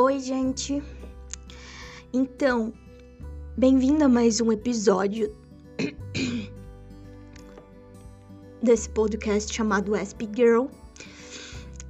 Oi, 0.00 0.20
gente. 0.20 0.80
Então, 2.12 2.72
bem-vindo 3.56 4.04
a 4.04 4.08
mais 4.08 4.40
um 4.40 4.52
episódio 4.52 5.34
desse 8.62 8.88
podcast 8.90 9.52
chamado 9.52 9.96
SP 9.98 10.30
Girl. 10.32 10.66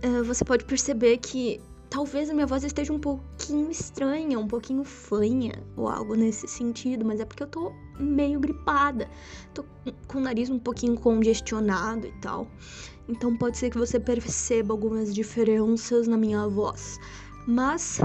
Uh, 0.02 0.24
você 0.24 0.42
pode 0.42 0.64
perceber 0.64 1.18
que 1.18 1.60
talvez 1.90 2.30
a 2.30 2.32
minha 2.32 2.46
voz 2.46 2.64
esteja 2.64 2.94
um 2.94 2.98
pouquinho 2.98 3.70
estranha, 3.70 4.38
um 4.38 4.48
pouquinho 4.48 4.84
fanha 4.84 5.62
ou 5.76 5.86
algo 5.86 6.14
nesse 6.14 6.48
sentido, 6.48 7.04
mas 7.04 7.20
é 7.20 7.26
porque 7.26 7.42
eu 7.42 7.48
tô 7.48 7.74
meio 8.00 8.40
gripada, 8.40 9.06
tô 9.52 9.66
com 10.06 10.16
o 10.16 10.20
nariz 10.22 10.48
um 10.48 10.58
pouquinho 10.58 10.98
congestionado 10.98 12.06
e 12.06 12.12
tal. 12.22 12.48
Então 13.06 13.36
pode 13.36 13.58
ser 13.58 13.68
que 13.68 13.76
você 13.76 14.00
perceba 14.00 14.72
algumas 14.72 15.14
diferenças 15.14 16.08
na 16.08 16.16
minha 16.16 16.48
voz 16.48 16.98
mas 17.48 17.98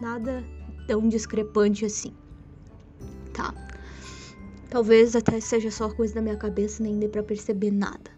nada 0.00 0.42
tão 0.88 1.08
discrepante 1.08 1.84
assim, 1.84 2.12
tá? 3.32 3.54
Talvez 4.68 5.14
até 5.14 5.38
seja 5.38 5.70
só 5.70 5.88
coisa 5.88 6.16
da 6.16 6.20
minha 6.20 6.36
cabeça, 6.36 6.82
nem 6.82 6.98
dê 6.98 7.08
pra 7.08 7.22
perceber 7.22 7.70
nada. 7.70 8.10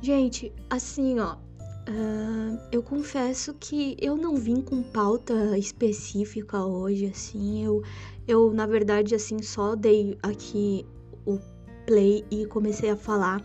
Gente, 0.00 0.50
assim, 0.70 1.20
ó, 1.20 1.34
uh, 1.34 2.58
eu 2.72 2.82
confesso 2.82 3.52
que 3.52 3.98
eu 4.00 4.16
não 4.16 4.34
vim 4.34 4.62
com 4.62 4.82
pauta 4.82 5.58
específica 5.58 6.64
hoje, 6.64 7.04
assim, 7.04 7.62
eu, 7.62 7.82
eu, 8.26 8.50
na 8.54 8.66
verdade, 8.66 9.14
assim, 9.14 9.42
só 9.42 9.76
dei 9.76 10.16
aqui 10.22 10.86
o 11.26 11.38
play 11.86 12.24
e 12.30 12.46
comecei 12.46 12.88
a 12.88 12.96
falar 12.96 13.44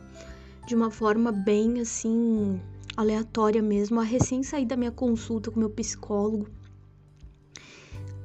de 0.66 0.76
uma 0.76 0.90
forma 0.90 1.30
bem, 1.30 1.82
assim, 1.82 2.62
aleatória 2.96 3.62
mesmo, 3.62 4.00
a 4.00 4.04
recém 4.04 4.44
saí 4.44 4.66
da 4.66 4.76
minha 4.76 4.92
consulta 4.92 5.52
com 5.52 5.60
meu 5.60 5.70
psicólogo. 5.70 6.48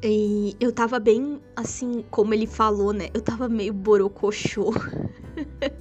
E 0.02 0.54
eu 0.60 0.72
tava 0.72 1.00
bem 1.00 1.40
assim, 1.56 2.04
como 2.10 2.32
ele 2.32 2.46
falou, 2.46 2.92
né? 2.92 3.08
Eu 3.12 3.20
tava 3.20 3.48
meio 3.48 3.72
borocochô. 3.72 4.72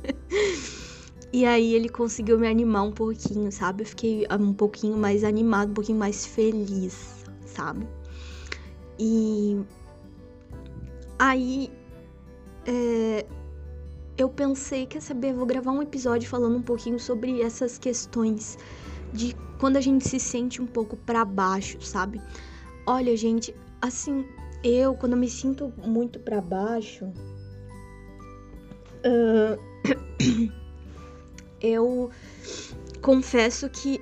e 1.31 1.45
aí 1.45 1.75
ele 1.75 1.87
conseguiu 1.87 2.39
me 2.39 2.47
animar 2.47 2.83
um 2.83 2.91
pouquinho, 2.91 3.51
sabe? 3.51 3.83
Eu 3.83 3.87
fiquei 3.87 4.25
um 4.39 4.53
pouquinho 4.53 4.97
mais 4.97 5.23
animado, 5.23 5.69
um 5.69 5.73
pouquinho 5.73 5.99
mais 5.99 6.25
feliz, 6.25 7.23
sabe? 7.45 7.87
E 8.97 9.59
aí 11.19 11.71
é, 12.65 13.23
eu 14.17 14.27
pensei, 14.29 14.87
quer 14.87 15.01
saber, 15.01 15.31
vou 15.31 15.45
gravar 15.45 15.71
um 15.71 15.81
episódio 15.81 16.27
falando 16.27 16.57
um 16.57 16.61
pouquinho 16.61 16.99
sobre 16.99 17.41
essas 17.41 17.77
questões 17.77 18.57
de 19.13 19.35
quando 19.59 19.77
a 19.77 19.81
gente 19.81 20.07
se 20.07 20.19
sente 20.19 20.61
um 20.61 20.67
pouco 20.67 20.95
para 20.95 21.25
baixo, 21.25 21.81
sabe? 21.81 22.21
Olha, 22.85 23.15
gente, 23.17 23.55
assim, 23.81 24.25
eu 24.63 24.93
quando 24.95 25.13
eu 25.13 25.17
me 25.17 25.29
sinto 25.29 25.73
muito 25.77 26.19
para 26.19 26.41
baixo, 26.41 27.05
uh, 29.05 29.57
eu 31.61 32.11
confesso 33.01 33.69
que 33.69 34.01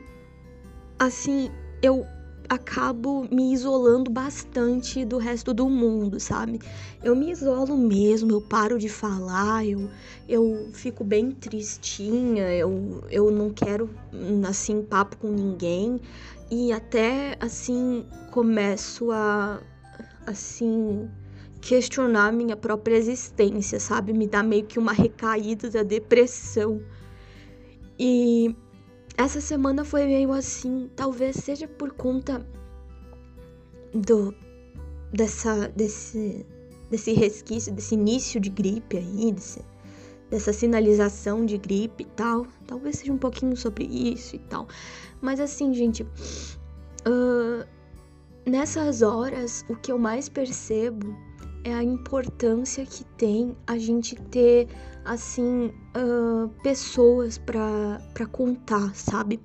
assim, 0.99 1.51
eu 1.81 2.05
acabo 2.49 3.27
me 3.31 3.53
isolando 3.53 4.09
bastante 4.11 5.03
do 5.05 5.17
resto 5.17 5.53
do 5.53 5.69
mundo, 5.69 6.19
sabe? 6.19 6.59
Eu 7.03 7.15
me 7.15 7.31
isolo 7.31 7.77
mesmo, 7.77 8.31
eu 8.31 8.41
paro 8.41 8.77
de 8.77 8.89
falar, 8.89 9.65
eu, 9.65 9.89
eu 10.27 10.69
fico 10.73 11.03
bem 11.03 11.31
tristinha, 11.31 12.51
eu, 12.53 13.03
eu 13.09 13.31
não 13.31 13.49
quero, 13.49 13.89
assim, 14.47 14.81
papo 14.81 15.17
com 15.17 15.29
ninguém. 15.29 15.99
E 16.49 16.71
até, 16.71 17.35
assim, 17.39 18.05
começo 18.31 19.11
a, 19.11 19.59
assim, 20.25 21.09
questionar 21.61 22.31
minha 22.31 22.55
própria 22.55 22.95
existência, 22.95 23.79
sabe? 23.79 24.13
Me 24.13 24.27
dá 24.27 24.43
meio 24.43 24.65
que 24.65 24.77
uma 24.77 24.93
recaída 24.93 25.69
da 25.69 25.83
depressão. 25.83 26.81
E 27.97 28.55
essa 29.17 29.39
semana 29.39 29.85
foi 29.85 30.05
meio 30.05 30.31
assim, 30.31 30.89
talvez 30.95 31.37
seja 31.37 31.67
por 31.67 31.93
conta 31.93 32.45
do 33.93 34.33
dessa 35.11 35.69
desse 35.69 36.45
desse 36.89 37.13
resquício, 37.13 37.73
desse 37.73 37.95
início 37.95 38.39
de 38.39 38.49
gripe 38.49 38.97
aí, 38.97 39.31
desse, 39.31 39.61
dessa 40.29 40.53
sinalização 40.53 41.45
de 41.45 41.57
gripe 41.57 42.03
e 42.03 42.07
tal. 42.07 42.45
Talvez 42.67 42.97
seja 42.97 43.11
um 43.11 43.17
pouquinho 43.17 43.55
sobre 43.57 43.85
isso 43.85 44.35
e 44.35 44.39
tal. 44.39 44.67
Mas 45.21 45.39
assim, 45.39 45.73
gente, 45.73 46.03
uh, 46.03 47.65
nessas 48.45 49.01
horas 49.01 49.65
o 49.69 49.75
que 49.75 49.91
eu 49.91 49.97
mais 49.97 50.29
percebo 50.29 51.15
é 51.65 51.73
a 51.73 51.83
importância 51.83 52.85
que 52.85 53.03
tem 53.17 53.57
a 53.65 53.75
gente 53.75 54.15
ter, 54.15 54.67
assim, 55.03 55.73
uh, 55.97 56.47
pessoas 56.61 57.39
para 57.39 58.25
contar, 58.31 58.95
sabe? 58.95 59.39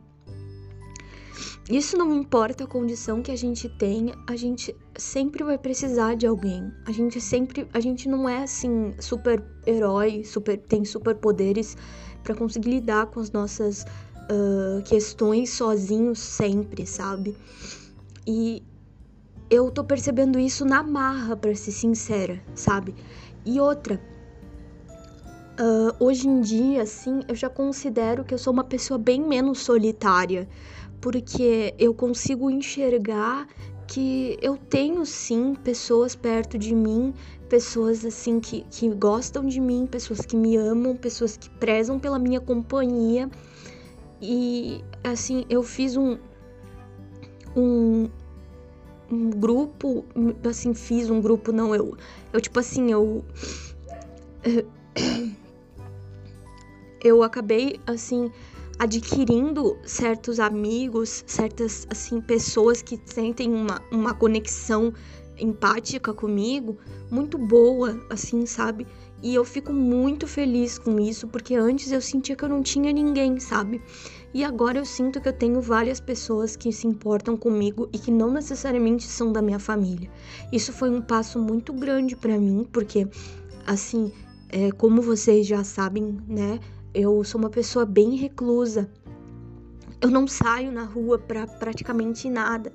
Isso 1.71 1.97
não 1.97 2.15
importa 2.15 2.65
a 2.65 2.67
condição 2.67 3.23
que 3.23 3.31
a 3.31 3.37
gente 3.37 3.69
tenha, 3.71 4.15
a 4.29 4.37
gente 4.37 4.77
sempre 4.97 5.43
vai 5.43 5.57
precisar 5.57 6.15
de 6.15 6.27
alguém. 6.27 6.71
A 6.85 6.93
gente 6.93 7.21
sempre, 7.21 7.67
a 7.73 7.81
gente 7.81 8.07
não 8.07 8.29
é 8.29 8.43
assim 8.43 8.93
super 8.99 9.43
herói, 9.67 10.23
super 10.23 10.59
tem 10.59 10.85
super 10.85 11.15
poderes 11.15 11.77
para 12.23 12.35
conseguir 12.35 12.71
lidar 12.71 13.07
com 13.07 13.21
as 13.21 13.31
nossas 13.31 13.83
uh, 13.83 14.83
questões 14.85 15.51
sozinhos 15.51 16.19
sempre, 16.19 16.85
sabe? 16.87 17.35
E 18.27 18.63
eu 19.51 19.71
tô 19.71 19.83
percebendo 19.83 20.39
isso 20.39 20.65
na 20.65 20.83
marra, 20.83 21.37
para 21.37 21.55
ser 21.55 21.73
sincera, 21.73 22.41
sabe? 22.55 22.95
E 23.45 23.61
outra, 23.61 24.01
uh, 25.59 26.05
hoje 26.05 26.29
em 26.29 26.41
dia, 26.41 26.83
assim, 26.83 27.21
eu 27.27 27.35
já 27.35 27.51
considero 27.51 28.25
que 28.25 28.33
eu 28.33 28.39
sou 28.39 28.53
uma 28.53 28.65
pessoa 28.65 28.97
bem 28.97 29.21
menos 29.21 29.59
solitária, 29.59 30.49
porque 31.01 31.75
eu 31.79 31.93
consigo 31.93 32.49
enxergar 32.49 33.49
que 33.87 34.39
eu 34.41 34.57
tenho 34.57 35.05
sim 35.05 35.55
pessoas 35.55 36.15
perto 36.15 36.57
de 36.57 36.73
mim, 36.73 37.13
pessoas 37.49 38.05
assim 38.05 38.39
que, 38.39 38.65
que 38.71 38.89
gostam 38.89 39.45
de 39.45 39.61
mim, 39.61 39.85
pessoas 39.85 40.21
que 40.21 40.37
me 40.37 40.57
amam, 40.57 40.97
pessoas 40.97 41.37
que 41.37 41.51
prezam 41.51 41.99
pela 41.99 42.17
minha 42.17 42.41
companhia. 42.41 43.29
E 44.23 44.85
assim, 45.03 45.45
eu 45.51 45.63
fiz 45.65 45.97
um, 45.97 46.19
um, 47.57 48.09
um 49.11 49.31
grupo, 49.31 50.05
assim, 50.49 50.73
fiz 50.75 51.11
um 51.11 51.21
grupo, 51.21 51.53
não, 51.53 51.75
eu, 51.75 51.97
eu 52.33 52.41
tipo 52.41 52.59
assim, 52.61 52.91
eu, 52.93 53.25
eu 57.03 57.23
acabei, 57.23 57.81
assim, 57.87 58.31
adquirindo 58.79 59.77
certos 59.85 60.39
amigos, 60.39 61.25
certas, 61.27 61.87
assim, 61.91 62.21
pessoas 62.21 62.81
que 62.83 62.99
sentem 63.05 63.53
uma, 63.53 63.83
uma 63.91 64.15
conexão 64.15 64.93
empática 65.39 66.13
comigo, 66.15 66.79
muito 67.11 67.37
boa, 67.37 68.01
assim, 68.09 68.47
sabe? 68.47 68.87
E 69.23 69.35
eu 69.35 69.45
fico 69.45 69.73
muito 69.73 70.27
feliz 70.27 70.79
com 70.79 70.99
isso, 70.99 71.29
porque 71.29 71.55
antes 71.55 71.93
eu 71.93 72.01
sentia 72.01 72.35
que 72.35 72.43
eu 72.43 72.49
não 72.49 72.63
tinha 72.63 72.91
ninguém, 72.93 73.39
sabe? 73.39 73.83
E 74.33 74.43
agora 74.45 74.79
eu 74.79 74.85
sinto 74.85 75.21
que 75.21 75.29
eu 75.29 75.33
tenho 75.33 75.61
várias 75.61 76.01
pessoas 76.01 76.57
que 76.57 76.73
se 76.73 76.87
importam 76.87 77.37
comigo 77.37 77.89
e 77.93 77.99
que 77.99 78.11
não 78.11 78.31
necessariamente 78.31 79.05
são 79.05 79.33
da 79.33 79.43
minha 79.43 79.59
família. 79.59 80.11
Isso 80.51 80.73
foi 80.73 80.89
um 80.89 81.03
passo 81.03 81.39
muito 81.39 81.73
grande 81.73 82.17
para 82.17 82.39
mim, 82.39 82.67
porque, 82.73 83.07
assim, 83.67 84.11
é, 84.49 84.71
como 84.73 85.03
vocês 85.03 85.47
já 85.47 85.63
sabem, 85.65 86.19
né? 86.27 86.59
Eu 86.95 87.23
sou 87.23 87.41
uma 87.41 87.51
pessoa 87.51 87.85
bem 87.85 88.17
reclusa. 88.17 88.91
Eu 90.01 90.11
não 90.11 90.27
saio 90.27 90.73
na 90.73 90.85
rua 90.85 91.19
para 91.19 91.47
praticamente 91.47 92.31
nada. 92.31 92.73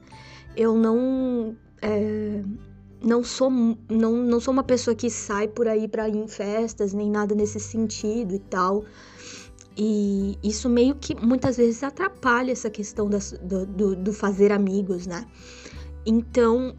Eu 0.56 0.76
não. 0.76 1.56
É, 1.82 2.44
não 3.06 3.24
sou, 3.24 3.52
não, 3.52 4.14
não 4.14 4.40
sou 4.40 4.52
uma 4.52 4.64
pessoa 4.64 4.96
que 4.96 5.12
sai 5.12 5.48
por 5.48 5.68
aí 5.68 5.88
para 5.88 6.10
ir 6.10 6.16
em 6.16 6.28
festas, 6.28 6.92
nem 6.92 7.10
nada 7.10 7.36
nesse 7.36 7.60
sentido 7.60 8.34
e 8.34 8.40
tal. 8.40 8.84
E 9.78 10.40
isso 10.44 10.68
meio 10.68 10.96
que 10.96 11.14
muitas 11.16 11.58
vezes 11.58 11.84
atrapalha 11.84 12.52
essa 12.52 12.70
questão 12.70 13.08
das, 13.08 13.34
do, 13.44 13.66
do, 13.68 13.96
do 13.96 14.12
fazer 14.12 14.52
amigos, 14.52 15.06
né? 15.06 15.28
Então, 16.04 16.76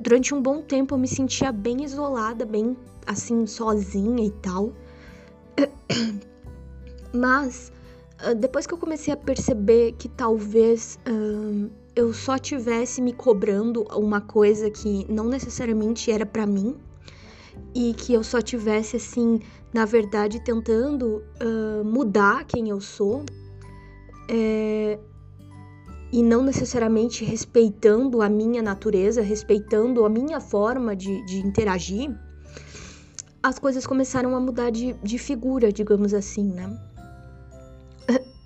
durante 0.00 0.34
um 0.34 0.40
bom 0.40 0.62
tempo 0.62 0.94
eu 0.94 0.98
me 0.98 1.08
sentia 1.08 1.52
bem 1.52 1.84
isolada, 1.84 2.46
bem 2.46 2.74
assim, 3.06 3.46
sozinha 3.46 4.24
e 4.24 4.30
tal. 4.30 4.72
Mas 7.12 7.70
ah, 8.18 8.32
depois 8.32 8.66
que 8.66 8.72
eu 8.72 8.78
comecei 8.78 9.12
a 9.12 9.16
perceber 9.16 9.92
que 9.98 10.08
talvez 10.08 10.98
uh, 11.06 11.70
eu 11.96 12.12
só 12.12 12.38
tivesse 12.38 13.00
me 13.00 13.12
cobrando 13.12 13.82
uma 13.94 14.20
coisa 14.20 14.70
que 14.70 15.06
não 15.10 15.24
necessariamente 15.24 16.10
era 16.10 16.26
para 16.26 16.46
mim, 16.46 16.76
e 17.74 17.92
que 17.94 18.12
eu 18.12 18.22
só 18.22 18.40
tivesse 18.40 18.96
assim, 18.96 19.40
na 19.72 19.84
verdade, 19.84 20.40
tentando 20.40 21.22
uh, 21.42 21.84
mudar 21.84 22.44
quem 22.44 22.68
eu 22.68 22.80
sou. 22.80 23.24
É... 24.26 24.98
e 26.10 26.22
não 26.22 26.42
necessariamente 26.42 27.26
respeitando 27.26 28.22
a 28.22 28.28
minha 28.28 28.62
natureza, 28.62 29.20
respeitando 29.20 30.02
a 30.04 30.08
minha 30.08 30.40
forma 30.40 30.96
de, 30.96 31.22
de 31.26 31.40
interagir, 31.40 32.10
as 33.42 33.58
coisas 33.58 33.86
começaram 33.86 34.34
a 34.34 34.40
mudar 34.40 34.70
de, 34.70 34.94
de 35.02 35.18
figura, 35.18 35.70
digamos 35.70 36.14
assim, 36.14 36.44
né? 36.44 36.80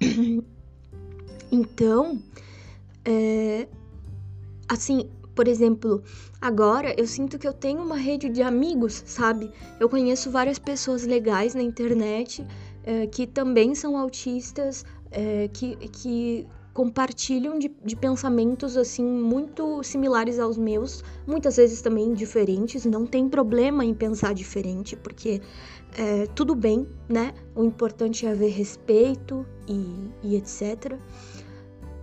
Então, 1.50 2.20
é, 3.10 3.66
assim, 4.68 5.08
por 5.34 5.48
exemplo, 5.48 6.02
agora 6.42 6.94
eu 7.00 7.06
sinto 7.06 7.38
que 7.38 7.48
eu 7.48 7.54
tenho 7.54 7.80
uma 7.82 7.96
rede 7.96 8.28
de 8.28 8.42
amigos, 8.42 9.02
sabe? 9.06 9.50
Eu 9.80 9.88
conheço 9.88 10.30
várias 10.30 10.58
pessoas 10.58 11.06
legais 11.06 11.54
na 11.54 11.62
internet 11.62 12.46
é, 12.84 13.06
que 13.06 13.26
também 13.26 13.74
são 13.74 13.96
autistas, 13.96 14.84
é, 15.10 15.48
que, 15.48 15.76
que 15.88 16.46
compartilham 16.74 17.58
de, 17.58 17.74
de, 17.82 17.96
pensamentos 17.96 18.76
assim 18.76 19.02
muito 19.02 19.82
similares 19.82 20.38
aos 20.38 20.58
meus, 20.58 21.02
muitas 21.26 21.56
vezes 21.56 21.80
também 21.80 22.12
diferentes. 22.12 22.84
Não 22.84 23.06
tem 23.06 23.26
problema 23.26 23.86
em 23.86 23.94
pensar 23.94 24.34
diferente, 24.34 24.96
porque 24.96 25.40
é, 25.96 26.26
tudo 26.34 26.54
bem, 26.54 26.86
né? 27.08 27.32
O 27.54 27.64
importante 27.64 28.26
é 28.26 28.32
haver 28.32 28.50
respeito 28.50 29.46
e, 29.66 30.10
e 30.22 30.36
etc. 30.36 30.98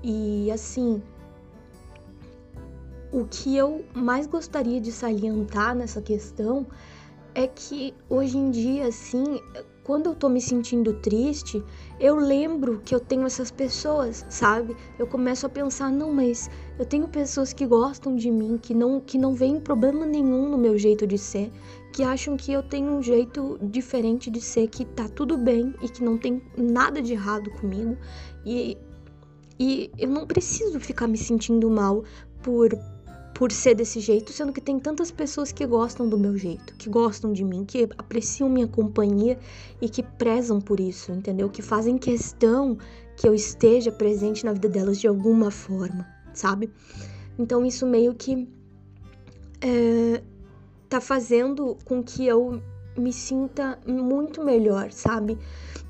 E 0.07 0.52
assim, 0.52 1.02
o 3.12 3.25
que 3.25 3.57
eu 3.57 3.84
mais 3.92 4.28
gostaria 4.28 4.80
de 4.80 4.92
salientar 4.92 5.74
nessa 5.74 6.00
questão 6.00 6.68
é 7.34 7.48
que 7.48 7.92
hoje 8.07 8.38
em 8.38 8.52
dia, 8.52 8.86
assim, 8.86 9.42
quando 9.84 10.06
eu 10.06 10.13
tô 10.13 10.30
me 10.30 10.40
sentindo 10.40 10.94
triste, 10.94 11.63
eu 12.00 12.18
lembro 12.18 12.81
que 12.86 12.94
eu 12.94 13.00
tenho 13.00 13.25
essas 13.25 13.50
pessoas, 13.50 14.24
sabe? 14.30 14.78
Eu 15.00 15.07
começo 15.07 15.48
a 15.48 15.50
pensar, 15.50 15.92
não, 15.92 16.13
mas 16.13 16.52
eu 16.78 16.86
tenho 16.86 17.07
pessoas 17.07 17.52
que 17.52 17.66
gostam 17.66 18.16
de 18.16 18.30
mim, 18.30 18.60
que 18.62 18.75
não 18.75 19.02
que 19.02 19.18
não 19.18 19.34
veem 19.34 19.60
problema 19.60 20.06
nenhum 20.06 20.48
no 20.48 20.57
meu 20.57 20.78
jeito 20.78 21.07
de 21.07 21.18
ser, 21.18 21.52
que 21.92 22.04
acham 22.04 22.38
que 22.38 22.54
eu 22.54 22.62
tenho 22.62 22.92
um 22.92 23.02
jeito 23.02 23.57
diferente 23.60 24.30
de 24.30 24.40
ser, 24.40 24.68
que 24.68 24.86
tá 24.86 25.10
tudo 25.10 25.36
bem 25.36 25.74
e 25.81 25.90
que 25.90 26.04
não 26.04 26.16
tem 26.16 26.44
nada 26.56 27.02
de 27.02 27.13
errado 27.13 27.50
comigo. 27.50 27.98
E 28.46 28.78
e 29.60 29.92
eu 29.98 30.10
não 30.10 30.25
preciso 30.25 30.80
ficar 30.80 31.07
me 31.07 31.18
sentindo 31.18 31.69
mal 31.69 32.04
por 32.42 32.78
por 33.36 33.52
ser 33.52 33.75
desse 33.75 34.00
jeito, 34.00 34.31
sendo 34.31 34.54
que 34.54 34.62
tem 34.62 34.80
tantas 34.80 35.12
pessoas 35.12 35.52
que 35.52 35.66
gostam 35.68 36.07
do 36.07 36.18
meu 36.18 36.38
jeito, 36.38 36.74
que 36.78 36.90
gostam 36.90 37.34
de 37.34 37.44
mim, 37.44 37.66
que 37.66 37.84
apreciam 37.98 38.50
minha 38.50 38.66
companhia 38.66 39.38
e 39.81 39.90
que 39.90 40.02
prezam 40.02 40.62
por 40.62 40.80
isso, 40.80 41.12
entendeu? 41.12 41.50
Que 41.50 41.62
fazem 41.62 41.98
questão 41.98 42.78
que 43.18 43.28
eu 43.28 43.36
esteja 43.36 43.92
presente 43.92 44.46
na 44.46 44.54
vida 44.54 44.69
delas 44.69 45.02
de 45.02 45.07
alguma 45.07 45.52
forma, 45.52 46.07
sabe? 46.34 46.72
Então 47.38 47.66
isso 47.66 47.86
meio 47.86 48.16
que 48.16 48.48
é, 49.60 50.24
tá 50.88 51.02
fazendo 51.02 51.78
com 51.84 52.02
que 52.02 52.25
eu 52.25 52.62
me 52.98 53.12
sinta 53.12 53.78
muito 53.86 54.44
melhor, 54.46 54.92
sabe? 54.94 55.38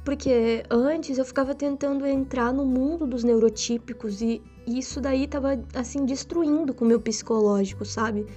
Porque 0.06 0.64
antes 0.70 1.18
eu 1.18 1.26
ficava 1.26 1.56
tentando 1.56 2.06
entrar 2.06 2.54
no 2.54 2.64
mundo 2.64 3.08
dos 3.08 3.24
neurotípicos 3.24 4.22
e 4.22 4.40
isso 4.68 5.02
daí 5.02 5.28
tava, 5.28 5.60
assim, 5.74 6.06
destruindo 6.06 6.76
com 6.76 6.86
o 6.86 6.88
meu 6.88 7.02
psicológico, 7.02 7.84
sabe? 7.84 8.28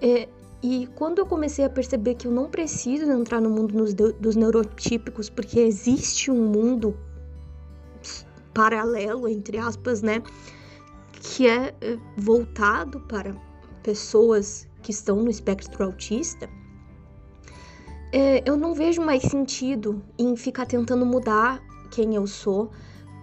É, 0.00 0.28
e 0.60 0.88
quando 0.96 1.20
eu 1.20 1.26
comecei 1.26 1.64
a 1.64 1.70
perceber 1.70 2.16
que 2.16 2.26
eu 2.26 2.32
não 2.32 2.50
preciso 2.50 3.04
entrar 3.04 3.40
no 3.40 3.48
mundo 3.48 3.74
dos, 3.74 3.94
dos 3.94 4.34
neurotípicos, 4.34 5.30
porque 5.30 5.60
existe 5.60 6.32
um 6.32 6.48
mundo 6.48 6.96
paralelo, 8.52 9.28
entre 9.28 9.58
aspas, 9.58 10.02
né? 10.02 10.20
Que 11.12 11.48
é, 11.48 11.74
é 11.80 11.98
voltado 12.16 12.98
para 13.02 13.34
pessoas 13.84 14.66
que 14.82 14.90
estão 14.90 15.22
no 15.22 15.30
espectro 15.30 15.84
autista, 15.84 16.48
é, 18.12 18.42
eu 18.44 18.56
não 18.56 18.74
vejo 18.74 19.00
mais 19.00 19.22
sentido 19.22 20.02
em 20.18 20.36
ficar 20.36 20.66
tentando 20.66 21.06
mudar 21.06 21.62
quem 21.90 22.14
eu 22.14 22.26
sou 22.26 22.70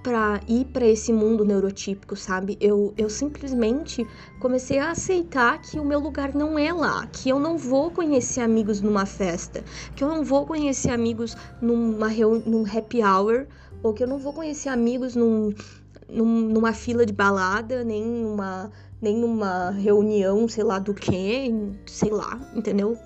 para 0.02 0.40
ir 0.48 0.66
para 0.66 0.88
esse 0.88 1.12
mundo 1.12 1.46
neurotípico, 1.46 2.16
sabe? 2.16 2.58
Eu, 2.60 2.94
eu 2.98 3.10
simplesmente 3.10 4.08
comecei 4.40 4.80
a 4.80 4.92
aceitar 4.92 5.62
que 5.62 5.80
o 5.80 5.86
meu 5.86 6.00
lugar 6.00 6.34
não 6.34 6.58
é 6.58 6.74
lá, 6.74 7.06
que 7.08 7.30
eu 7.30 7.40
não 7.40 7.58
vou 7.58 7.92
conhecer 7.92 8.42
amigos 8.42 8.82
numa 8.82 9.06
festa, 9.06 9.64
que 9.96 10.04
eu 10.04 10.08
não 10.08 10.24
vou 10.24 10.46
conhecer 10.46 10.90
amigos 10.90 11.36
numa 11.62 12.10
num 12.46 12.66
happy 12.66 13.04
hour, 13.04 13.46
ou 13.84 13.94
que 13.94 14.04
eu 14.04 14.08
não 14.08 14.18
vou 14.18 14.34
conhecer 14.34 14.70
amigos 14.70 15.16
num, 15.16 15.54
num, 16.10 16.42
numa 16.50 16.74
fila 16.74 17.06
de 17.06 17.14
balada, 17.14 17.84
nem 17.84 18.04
numa, 18.04 18.72
nem 19.02 19.18
numa 19.18 19.72
reunião, 19.72 20.48
sei 20.48 20.64
lá 20.64 20.80
do 20.80 20.94
que, 20.94 21.54
sei 21.86 22.10
lá, 22.10 22.40
entendeu? 22.56 22.98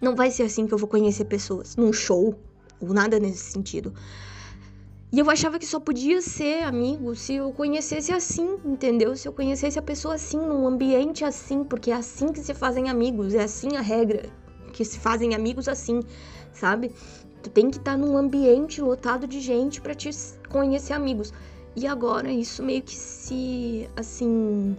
Não 0.00 0.14
vai 0.14 0.30
ser 0.30 0.44
assim 0.44 0.66
que 0.66 0.72
eu 0.72 0.78
vou 0.78 0.88
conhecer 0.88 1.24
pessoas, 1.24 1.76
num 1.76 1.92
show, 1.92 2.34
ou 2.80 2.94
nada 2.94 3.18
nesse 3.18 3.50
sentido. 3.50 3.92
E 5.10 5.18
eu 5.18 5.30
achava 5.30 5.58
que 5.58 5.64
só 5.64 5.80
podia 5.80 6.20
ser 6.20 6.64
amigo 6.64 7.14
se 7.16 7.34
eu 7.34 7.50
conhecesse 7.50 8.12
assim, 8.12 8.58
entendeu? 8.64 9.16
Se 9.16 9.26
eu 9.26 9.32
conhecesse 9.32 9.78
a 9.78 9.82
pessoa 9.82 10.14
assim, 10.14 10.36
num 10.36 10.66
ambiente 10.66 11.24
assim, 11.24 11.64
porque 11.64 11.90
é 11.90 11.94
assim 11.94 12.30
que 12.30 12.40
se 12.40 12.52
fazem 12.52 12.90
amigos, 12.90 13.32
é 13.34 13.42
assim 13.42 13.74
a 13.74 13.80
regra, 13.80 14.28
que 14.72 14.84
se 14.84 14.98
fazem 14.98 15.34
amigos 15.34 15.66
assim, 15.66 16.02
sabe? 16.52 16.92
Tu 17.42 17.48
tem 17.48 17.70
que 17.70 17.78
estar 17.78 17.92
tá 17.92 17.96
num 17.96 18.18
ambiente 18.18 18.82
lotado 18.82 19.26
de 19.26 19.40
gente 19.40 19.80
para 19.80 19.94
te 19.94 20.10
conhecer 20.50 20.92
amigos. 20.92 21.32
E 21.74 21.86
agora 21.86 22.30
isso 22.30 22.62
meio 22.62 22.82
que 22.82 22.94
se, 22.94 23.88
assim, 23.96 24.76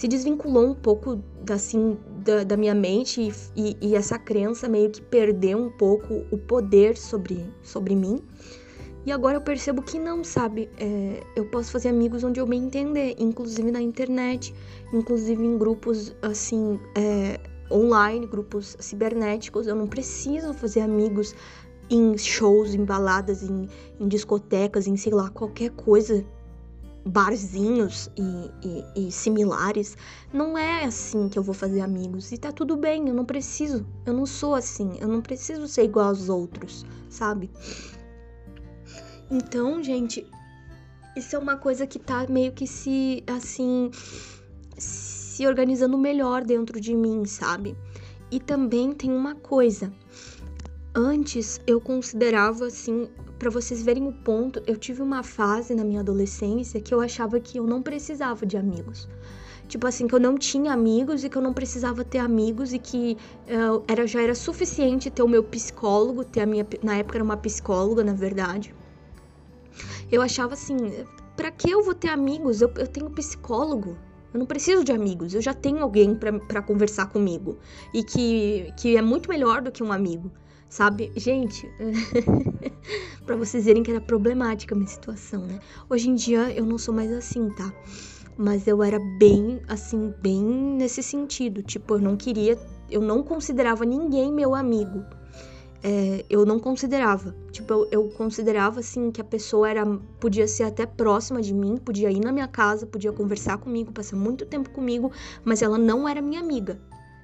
se 0.00 0.08
desvinculou 0.08 0.70
um 0.70 0.74
pouco 0.74 1.22
assim 1.50 1.98
da, 2.24 2.42
da 2.42 2.56
minha 2.56 2.74
mente 2.74 3.30
e, 3.54 3.76
e, 3.82 3.94
essa 3.94 4.18
crença 4.18 4.66
meio 4.66 4.88
que 4.88 5.02
perdeu 5.02 5.58
um 5.58 5.68
pouco 5.68 6.24
o 6.30 6.38
poder 6.38 6.96
sobre, 6.96 7.44
sobre 7.62 7.94
mim. 7.94 8.18
E 9.04 9.12
agora 9.12 9.36
eu 9.36 9.42
percebo 9.42 9.82
que 9.82 9.98
não, 9.98 10.24
sabe? 10.24 10.70
É, 10.78 11.22
eu 11.36 11.44
posso 11.44 11.70
fazer 11.70 11.90
amigos 11.90 12.24
onde 12.24 12.40
eu 12.40 12.46
me 12.46 12.56
entender, 12.56 13.14
inclusive 13.18 13.70
na 13.70 13.82
internet, 13.82 14.54
inclusive 14.90 15.44
em 15.44 15.58
grupos 15.58 16.16
assim, 16.22 16.80
é, 16.96 17.38
online, 17.70 18.26
grupos 18.26 18.78
cibernéticos. 18.80 19.66
Eu 19.66 19.76
não 19.76 19.86
preciso 19.86 20.54
fazer 20.54 20.80
amigos 20.80 21.34
em 21.90 22.16
shows, 22.16 22.72
em 22.72 22.86
baladas, 22.86 23.42
em, 23.42 23.68
em 24.00 24.08
discotecas, 24.08 24.86
em 24.86 24.96
sei 24.96 25.12
lá, 25.12 25.28
qualquer 25.28 25.72
coisa 25.72 26.24
barzinhos 27.04 28.10
e, 28.16 28.50
e, 28.66 29.08
e, 29.08 29.12
similares, 29.12 29.96
não 30.32 30.56
é 30.56 30.84
assim 30.84 31.28
que 31.28 31.38
eu 31.38 31.42
vou 31.42 31.54
fazer 31.54 31.80
amigos. 31.80 32.30
E 32.32 32.38
tá 32.38 32.52
tudo 32.52 32.76
bem, 32.76 33.08
eu 33.08 33.14
não 33.14 33.24
preciso. 33.24 33.86
Eu 34.04 34.12
não 34.12 34.26
sou 34.26 34.54
assim. 34.54 34.98
Eu 35.00 35.08
não 35.08 35.20
preciso 35.20 35.66
ser 35.66 35.84
igual 35.84 36.08
aos 36.08 36.28
outros, 36.28 36.84
sabe? 37.08 37.50
Então, 39.30 39.82
gente, 39.82 40.26
isso 41.16 41.36
é 41.36 41.38
uma 41.38 41.56
coisa 41.56 41.86
que 41.86 41.98
tá 41.98 42.26
meio 42.28 42.52
que 42.52 42.66
se, 42.66 43.22
assim, 43.26 43.90
se 44.76 45.46
organizando 45.46 45.96
melhor 45.96 46.44
dentro 46.44 46.80
de 46.80 46.94
mim, 46.94 47.24
sabe? 47.24 47.76
E 48.30 48.38
também 48.38 48.92
tem 48.92 49.10
uma 49.10 49.34
coisa. 49.34 49.92
Antes 50.94 51.60
eu 51.66 51.80
considerava 51.80 52.66
assim, 52.66 53.08
para 53.40 53.48
vocês 53.48 53.82
verem 53.82 54.06
o 54.06 54.12
ponto, 54.12 54.62
eu 54.66 54.76
tive 54.76 55.00
uma 55.00 55.22
fase 55.22 55.74
na 55.74 55.82
minha 55.82 56.00
adolescência 56.00 56.78
que 56.78 56.92
eu 56.92 57.00
achava 57.00 57.40
que 57.40 57.58
eu 57.58 57.66
não 57.66 57.80
precisava 57.80 58.44
de 58.44 58.58
amigos. 58.58 59.08
Tipo 59.66 59.86
assim, 59.86 60.06
que 60.06 60.14
eu 60.14 60.20
não 60.20 60.36
tinha 60.36 60.74
amigos 60.74 61.24
e 61.24 61.30
que 61.30 61.38
eu 61.38 61.40
não 61.40 61.54
precisava 61.54 62.04
ter 62.04 62.18
amigos 62.18 62.74
e 62.74 62.78
que 62.78 63.16
uh, 63.46 63.82
era, 63.88 64.06
já 64.06 64.20
era 64.20 64.34
suficiente 64.34 65.08
ter 65.10 65.22
o 65.22 65.28
meu 65.28 65.42
psicólogo, 65.42 66.22
ter 66.22 66.42
a 66.42 66.46
minha. 66.46 66.66
Na 66.82 66.96
época 66.96 67.16
era 67.16 67.24
uma 67.24 67.36
psicóloga, 67.36 68.04
na 68.04 68.12
verdade. 68.12 68.74
Eu 70.12 70.20
achava 70.20 70.52
assim, 70.52 70.76
para 71.34 71.50
que 71.50 71.70
eu 71.70 71.82
vou 71.82 71.94
ter 71.94 72.08
amigos? 72.08 72.60
Eu, 72.60 72.70
eu 72.76 72.86
tenho 72.86 73.08
psicólogo. 73.08 73.96
Eu 74.34 74.40
não 74.40 74.46
preciso 74.46 74.84
de 74.84 74.92
amigos, 74.92 75.34
eu 75.34 75.40
já 75.40 75.54
tenho 75.54 75.82
alguém 75.82 76.14
para 76.14 76.60
conversar 76.60 77.06
comigo. 77.06 77.56
E 77.94 78.04
que, 78.04 78.70
que 78.76 78.98
é 78.98 79.02
muito 79.02 79.30
melhor 79.30 79.62
do 79.62 79.72
que 79.72 79.82
um 79.82 79.92
amigo, 79.92 80.30
sabe? 80.70 81.12
Gente, 81.14 81.70
para 83.26 83.36
vocês 83.36 83.66
verem 83.66 83.82
que 83.82 83.90
era 83.90 84.00
problemática 84.00 84.74
a 84.74 84.78
minha 84.78 84.88
situação, 84.88 85.44
né? 85.44 85.60
Hoje 85.90 86.08
em 86.08 86.14
dia 86.14 86.50
eu 86.50 86.64
não 86.64 86.78
sou 86.78 86.94
mais 86.94 87.12
assim, 87.12 87.50
tá? 87.50 87.70
Mas 88.38 88.66
eu 88.66 88.82
era 88.82 88.98
bem, 89.18 89.60
assim, 89.68 90.14
bem 90.22 90.42
nesse 90.42 91.02
sentido. 91.02 91.62
Tipo, 91.62 91.96
eu 91.96 91.98
não 91.98 92.16
queria, 92.16 92.58
eu 92.90 93.02
não 93.02 93.22
considerava 93.22 93.84
ninguém 93.84 94.32
meu 94.32 94.54
amigo 94.54 95.04
é, 95.82 96.24
eu 96.28 96.44
não 96.44 96.58
considerava. 96.58 97.34
Tipo, 97.50 97.72
eu, 97.72 97.88
eu, 97.90 98.08
considerava, 98.10 98.80
assim, 98.80 99.10
que 99.10 99.20
a 99.20 99.24
pessoa 99.24 99.68
era, 99.68 99.84
podia 100.18 100.46
ser 100.46 100.64
até 100.64 100.86
próxima 100.86 101.40
de 101.40 101.54
mim, 101.54 101.76
podia 101.76 102.10
ir 102.10 102.20
na 102.20 102.32
minha 102.32 102.48
casa, 102.48 102.86
podia 102.86 103.12
conversar 103.12 103.58
comigo, 103.58 103.92
passar 103.92 104.16
muito 104.16 104.44
tempo 104.46 104.70
comigo, 104.70 105.10
mas 105.44 105.62
ela 105.62 105.78
não 105.78 106.08
era 106.08 106.20
minha 106.20 106.40
amiga. 106.40 106.78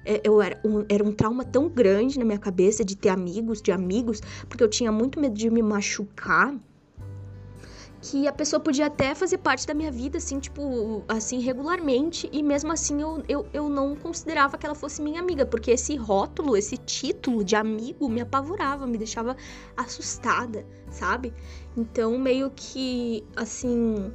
É, 0.09 0.21
eu 0.23 0.41
era 0.41 0.57
um, 0.63 0.85
era 0.87 1.03
um 1.03 1.11
trauma 1.11 1.43
tão 1.43 1.67
grande 1.67 2.17
na 2.17 2.23
minha 2.23 2.39
cabeça 2.39 2.83
de 2.83 2.95
ter 2.95 3.09
amigos, 3.09 3.61
de 3.61 3.73
amigos, 3.73 4.21
porque 4.47 4.63
eu 4.63 4.69
tinha 4.69 4.91
muito 4.91 5.19
medo 5.19 5.35
de 5.35 5.49
me 5.49 5.61
machucar, 5.61 6.55
que 8.01 8.27
a 8.27 8.31
pessoa 8.31 8.59
podia 8.59 8.85
até 8.85 9.13
fazer 9.13 9.39
parte 9.39 9.65
da 9.67 9.73
minha 9.73 9.91
vida, 9.91 10.17
assim, 10.17 10.39
tipo, 10.39 11.03
assim, 11.07 11.39
regularmente, 11.39 12.29
e 12.31 12.41
mesmo 12.41 12.71
assim 12.71 13.01
eu, 13.01 13.23
eu, 13.27 13.47
eu 13.53 13.69
não 13.69 13.95
considerava 13.95 14.57
que 14.57 14.65
ela 14.65 14.75
fosse 14.75 15.01
minha 15.01 15.19
amiga, 15.19 15.45
porque 15.45 15.71
esse 15.71 15.95
rótulo, 15.95 16.55
esse 16.55 16.77
título 16.77 17.43
de 17.43 17.55
amigo 17.55 18.07
me 18.07 18.21
apavorava, 18.21 18.87
me 18.87 18.97
deixava 18.97 19.35
assustada, 19.75 20.65
sabe? 20.89 21.33
Então, 21.75 22.17
meio 22.17 22.51
que, 22.55 23.23
assim. 23.35 24.11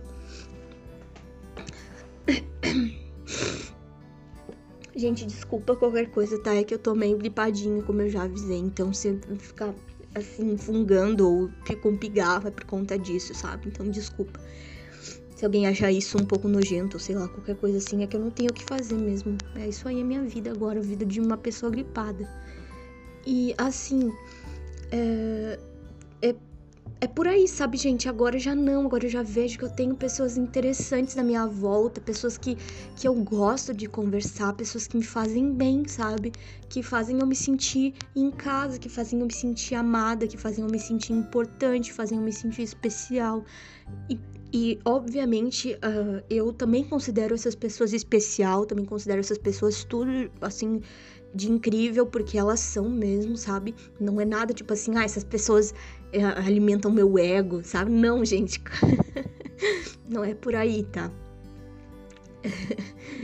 Gente, 4.95 5.25
desculpa 5.25 5.75
qualquer 5.75 6.11
coisa, 6.11 6.39
tá? 6.39 6.55
É 6.55 6.63
que 6.63 6.75
eu 6.75 6.79
tô 6.79 6.95
meio 6.95 7.17
gripadinha, 7.17 7.83
como 7.83 8.03
eu 8.03 8.11
já 8.11 8.25
avisei. 8.25 8.59
Então, 8.59 8.93
se 8.93 9.19
ficar 9.39 9.75
assim, 10.15 10.57
fungando 10.59 11.27
ou 11.27 11.51
com 11.81 11.97
pigarro 11.97 12.49
é 12.49 12.51
por 12.51 12.65
conta 12.65 12.99
disso, 12.99 13.35
sabe? 13.35 13.69
Então, 13.69 13.89
desculpa. 13.89 14.39
Se 15.35 15.45
alguém 15.47 15.67
achar 15.67 15.91
isso 15.91 16.19
um 16.19 16.25
pouco 16.25 16.47
nojento, 16.47 16.99
sei 16.99 17.17
lá, 17.17 17.27
qualquer 17.27 17.57
coisa 17.57 17.79
assim, 17.79 18.03
é 18.03 18.07
que 18.07 18.17
eu 18.17 18.21
não 18.21 18.31
tenho 18.31 18.51
o 18.51 18.55
que 18.55 18.65
fazer 18.65 18.95
mesmo. 18.95 19.37
É 19.57 19.67
isso 19.67 19.89
aí, 19.89 20.01
é 20.01 20.05
minha 20.05 20.23
vida 20.23 20.51
agora, 20.51 20.79
a 20.79 20.83
vida 20.83 21.07
de 21.07 21.21
uma 21.21 21.37
pessoa 21.37 21.73
gripada. 21.73 22.29
E, 23.27 23.55
assim, 23.57 24.13
é, 24.91 25.59
é 26.21 26.35
é 27.03 27.07
por 27.09 27.27
aí, 27.27 27.49
sabe, 27.49 27.77
gente? 27.77 28.09
Agora 28.09 28.39
já 28.39 28.55
não, 28.55 28.87
agora 28.87 29.05
eu 29.05 29.11
já 29.11 29.25
vejo 29.25 29.59
que 29.59 29.65
eu 29.65 29.69
tenho 29.69 29.93
pessoas 29.97 30.37
interessantes 30.37 31.17
na 31.17 31.25
minha 31.25 31.45
volta, 31.49 32.01
pessoas 32.01 32.39
que, 32.39 32.57
que 32.95 33.09
eu 33.09 33.15
gosto 33.25 33.75
de 33.75 33.89
conversar, 33.89 34.53
pessoas 34.53 34.87
que 34.87 34.97
me 34.97 35.03
fazem 35.03 35.53
bem, 35.53 35.83
sabe? 35.89 36.31
Que 36.69 36.81
fazem 36.81 37.19
eu 37.19 37.27
me 37.27 37.35
sentir 37.35 37.93
em 38.15 38.31
casa, 38.31 38.79
que 38.79 38.89
fazem 38.89 39.19
eu 39.19 39.27
me 39.27 39.35
sentir 39.35 39.75
amada, 39.75 40.29
que 40.29 40.37
fazem 40.37 40.65
eu 40.65 40.71
me 40.71 40.79
sentir 40.79 41.13
importante, 41.13 41.93
fazem 41.93 42.19
eu 42.19 42.23
me 42.23 42.33
sentir 42.33 42.63
especial. 42.63 43.45
E, 44.09 44.17
e 44.53 44.79
obviamente, 44.85 45.73
uh, 45.75 46.23
eu 46.31 46.53
também 46.53 46.85
considero 46.85 47.35
essas 47.35 47.57
pessoas 47.57 47.93
especial, 47.93 48.65
também 48.65 48.85
considero 48.85 49.19
essas 49.19 49.39
pessoas 49.39 49.83
tudo, 49.83 50.31
assim, 50.41 50.81
de 51.35 51.51
incrível, 51.51 52.07
porque 52.07 52.39
elas 52.39 52.61
são 52.61 52.89
mesmo, 52.89 53.37
sabe? 53.37 53.75
Não 53.99 54.21
é 54.21 54.25
nada 54.25 54.53
tipo 54.53 54.73
assim, 54.73 54.97
ah, 54.97 55.03
essas 55.03 55.25
pessoas 55.25 55.75
alimentam 56.37 56.91
meu 56.91 57.19
ego, 57.19 57.63
sabe? 57.63 57.91
Não, 57.91 58.25
gente. 58.25 58.63
não 60.09 60.25
é 60.25 60.35
por 60.35 60.55
aí, 60.55 60.85
tá? 60.85 61.11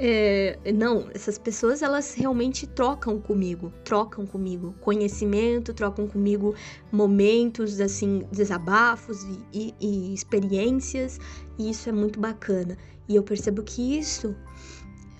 É, 0.00 0.56
não, 0.72 1.08
essas 1.12 1.38
pessoas 1.38 1.82
elas 1.82 2.14
realmente 2.14 2.68
trocam 2.68 3.20
comigo, 3.20 3.72
trocam 3.82 4.24
comigo 4.24 4.72
conhecimento, 4.80 5.74
trocam 5.74 6.06
comigo 6.06 6.54
momentos, 6.92 7.80
assim, 7.80 8.22
desabafos 8.30 9.24
e, 9.24 9.42
e, 9.52 9.74
e 9.80 10.14
experiências, 10.14 11.18
e 11.58 11.70
isso 11.70 11.88
é 11.88 11.92
muito 11.92 12.20
bacana. 12.20 12.78
E 13.08 13.16
eu 13.16 13.24
percebo 13.24 13.60
que 13.64 13.98
isso 13.98 14.36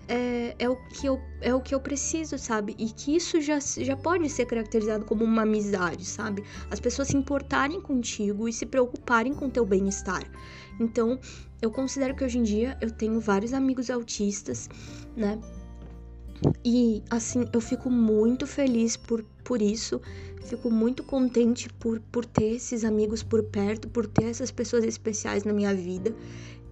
é, 0.08 0.54
é, 0.58 0.68
o 0.68 0.76
que 0.76 1.06
eu, 1.06 1.20
é 1.40 1.54
o 1.54 1.60
que 1.60 1.74
eu 1.74 1.80
preciso, 1.80 2.38
sabe? 2.38 2.74
E 2.78 2.86
que 2.86 3.14
isso 3.14 3.40
já, 3.40 3.58
já 3.60 3.96
pode 3.96 4.28
ser 4.30 4.46
caracterizado 4.46 5.04
como 5.04 5.22
uma 5.22 5.42
amizade, 5.42 6.04
sabe? 6.04 6.42
As 6.70 6.80
pessoas 6.80 7.08
se 7.08 7.16
importarem 7.16 7.80
contigo 7.80 8.48
e 8.48 8.52
se 8.52 8.64
preocuparem 8.64 9.34
com 9.34 9.46
o 9.46 9.50
teu 9.50 9.66
bem-estar. 9.66 10.24
Então, 10.80 11.18
eu 11.60 11.70
considero 11.70 12.14
que 12.14 12.24
hoje 12.24 12.38
em 12.38 12.42
dia 12.42 12.78
eu 12.80 12.90
tenho 12.90 13.20
vários 13.20 13.52
amigos 13.52 13.90
autistas, 13.90 14.68
né? 15.14 15.38
E 16.64 17.02
assim, 17.10 17.46
eu 17.52 17.60
fico 17.60 17.90
muito 17.90 18.46
feliz 18.46 18.96
por, 18.96 19.24
por 19.44 19.60
isso, 19.60 20.00
fico 20.48 20.70
muito 20.70 21.02
contente 21.02 21.68
por, 21.74 22.00
por 22.00 22.24
ter 22.24 22.54
esses 22.54 22.84
amigos 22.84 23.22
por 23.22 23.42
perto, 23.42 23.88
por 23.88 24.06
ter 24.06 24.24
essas 24.24 24.50
pessoas 24.50 24.84
especiais 24.84 25.44
na 25.44 25.52
minha 25.52 25.74
vida. 25.74 26.14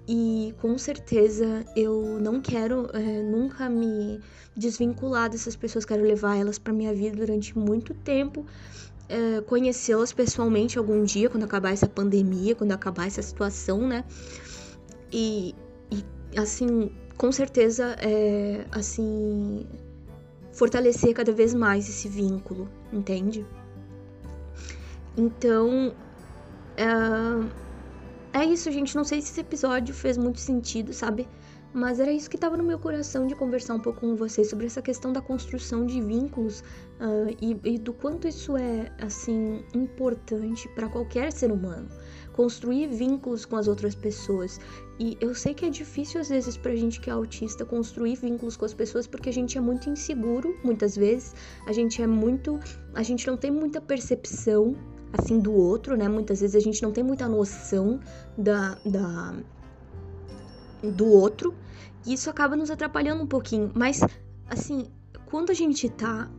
E 0.08 0.54
com 0.60 0.78
certeza 0.78 1.64
eu 1.74 2.20
não 2.20 2.40
quero 2.40 2.88
é, 2.92 3.22
nunca 3.22 3.68
me 3.68 4.20
desvincular 4.56 5.28
dessas 5.28 5.56
pessoas, 5.56 5.84
quero 5.84 6.02
levar 6.02 6.36
elas 6.36 6.58
para 6.58 6.72
minha 6.72 6.94
vida 6.94 7.16
durante 7.16 7.58
muito 7.58 7.92
tempo, 7.92 8.46
é, 9.08 9.40
conhecê-las 9.42 10.12
pessoalmente 10.12 10.78
algum 10.78 11.02
dia, 11.02 11.28
quando 11.28 11.42
acabar 11.44 11.72
essa 11.72 11.88
pandemia, 11.88 12.54
quando 12.54 12.72
acabar 12.72 13.06
essa 13.06 13.22
situação, 13.22 13.86
né? 13.86 14.04
E, 15.12 15.54
e 15.90 16.04
assim, 16.38 16.90
com 17.16 17.32
certeza, 17.32 17.96
é, 18.00 18.64
assim, 18.70 19.66
fortalecer 20.52 21.14
cada 21.14 21.32
vez 21.32 21.52
mais 21.52 21.88
esse 21.88 22.08
vínculo, 22.08 22.68
entende? 22.92 23.44
Então, 25.16 25.94
é, 26.76 26.86
é 28.36 28.44
isso, 28.44 28.70
gente. 28.70 28.94
Não 28.94 29.04
sei 29.04 29.22
se 29.22 29.30
esse 29.30 29.40
episódio 29.40 29.94
fez 29.94 30.18
muito 30.18 30.40
sentido, 30.40 30.92
sabe? 30.92 31.26
Mas 31.72 32.00
era 32.00 32.12
isso 32.12 32.28
que 32.30 32.36
estava 32.36 32.56
no 32.56 32.64
meu 32.64 32.78
coração 32.78 33.26
de 33.26 33.34
conversar 33.34 33.74
um 33.74 33.80
pouco 33.80 34.00
com 34.00 34.14
vocês 34.14 34.48
sobre 34.48 34.66
essa 34.66 34.80
questão 34.80 35.12
da 35.12 35.20
construção 35.20 35.84
de 35.84 36.00
vínculos 36.00 36.60
uh, 36.60 37.36
e, 37.40 37.58
e, 37.64 37.78
do 37.78 37.92
quanto 37.92 38.28
isso 38.28 38.56
é, 38.56 38.92
assim, 38.98 39.62
importante 39.74 40.68
para 40.74 40.88
qualquer 40.88 41.32
ser 41.32 41.50
humano. 41.50 41.88
Construir 42.32 42.86
vínculos 42.88 43.44
com 43.44 43.56
as 43.56 43.68
outras 43.68 43.94
pessoas. 43.94 44.60
E 44.98 45.16
eu 45.20 45.34
sei 45.34 45.52
que 45.52 45.66
é 45.66 45.70
difícil 45.70 46.20
às 46.20 46.28
vezes 46.28 46.56
pra 46.56 46.74
gente 46.74 47.00
que 47.00 47.10
é 47.10 47.12
autista 47.12 47.64
construir 47.64 48.16
vínculos 48.16 48.56
com 48.56 48.64
as 48.64 48.74
pessoas 48.74 49.06
porque 49.06 49.28
a 49.28 49.32
gente 49.32 49.56
é 49.56 49.60
muito 49.60 49.88
inseguro, 49.88 50.58
muitas 50.62 50.96
vezes. 50.96 51.34
A 51.66 51.72
gente 51.72 52.00
é 52.02 52.06
muito. 52.06 52.58
A 52.94 53.02
gente 53.02 53.26
não 53.26 53.36
tem 53.36 53.50
muita 53.50 53.80
percepção 53.80 54.74
assim 55.12 55.38
do 55.38 55.52
outro, 55.52 55.96
né? 55.96 56.08
Muitas 56.08 56.40
vezes 56.40 56.56
a 56.56 56.60
gente 56.60 56.82
não 56.82 56.92
tem 56.92 57.04
muita 57.04 57.28
noção 57.28 58.00
da, 58.36 58.76
da 58.84 59.34
do 60.82 61.06
outro 61.06 61.54
e 62.06 62.12
isso 62.12 62.30
acaba 62.30 62.54
nos 62.54 62.70
atrapalhando 62.70 63.22
um 63.22 63.26
pouquinho. 63.26 63.70
Mas 63.74 64.00
assim, 64.48 64.86
quando 65.26 65.50
a 65.50 65.54
gente 65.54 65.88
tá 65.88 66.30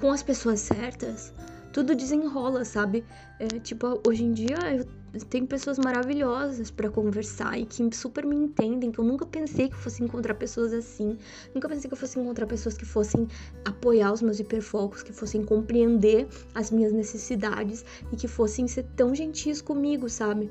com 0.00 0.10
as 0.10 0.22
pessoas 0.22 0.60
certas, 0.60 1.32
tudo 1.72 1.94
desenrola, 1.94 2.64
sabe? 2.64 3.04
É, 3.38 3.46
tipo, 3.60 4.00
hoje 4.06 4.24
em 4.24 4.32
dia 4.32 4.56
eu 4.76 4.86
tenho 5.28 5.46
pessoas 5.46 5.78
maravilhosas 5.78 6.70
para 6.70 6.88
conversar 6.88 7.58
e 7.58 7.66
que 7.66 7.94
super 7.94 8.24
me 8.24 8.34
entendem, 8.34 8.90
que 8.90 8.98
eu 8.98 9.04
nunca 9.04 9.26
pensei 9.26 9.68
que 9.68 9.76
fosse 9.76 10.02
encontrar 10.02 10.34
pessoas 10.34 10.72
assim. 10.72 11.18
Nunca 11.54 11.68
pensei 11.68 11.88
que 11.88 11.94
eu 11.94 11.98
fosse 11.98 12.18
encontrar 12.18 12.46
pessoas 12.46 12.76
que 12.76 12.84
fossem 12.86 13.28
apoiar 13.64 14.12
os 14.12 14.22
meus 14.22 14.40
hiperfocos, 14.40 15.02
que 15.02 15.12
fossem 15.12 15.44
compreender 15.44 16.26
as 16.54 16.70
minhas 16.70 16.92
necessidades 16.92 17.84
e 18.10 18.16
que 18.16 18.26
fossem 18.26 18.66
ser 18.66 18.84
tão 18.96 19.14
gentis 19.14 19.60
comigo, 19.60 20.08
sabe? 20.08 20.50